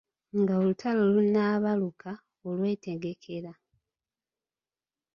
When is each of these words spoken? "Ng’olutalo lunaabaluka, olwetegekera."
"Ng’olutalo 0.39 1.03
lunaabaluka, 1.13 2.11
olwetegekera." 2.47 3.53